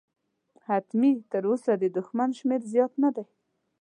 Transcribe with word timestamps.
حتمي، 0.65 1.11
تراوسه 1.31 1.73
د 1.81 1.83
دښمن 1.97 2.29
شمېر 2.39 2.61
زیات 2.73 2.93
نه 3.03 3.09
دی. 3.15 3.25